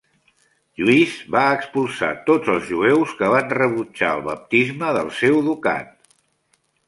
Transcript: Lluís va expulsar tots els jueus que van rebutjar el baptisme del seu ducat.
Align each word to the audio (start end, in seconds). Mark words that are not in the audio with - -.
Lluís 0.83 1.11
va 1.35 1.43
expulsar 1.57 2.09
tots 2.29 2.51
els 2.55 2.65
jueus 2.71 3.13
que 3.21 3.29
van 3.33 3.53
rebutjar 3.59 4.09
el 4.17 4.25
baptisme 4.29 4.89
del 4.99 5.11
seu 5.21 5.37
ducat. 5.51 5.93